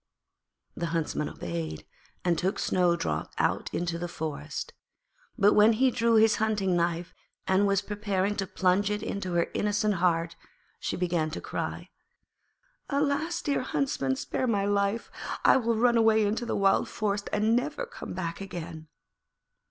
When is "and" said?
2.25-2.35, 7.47-7.67, 15.45-15.53, 17.31-17.55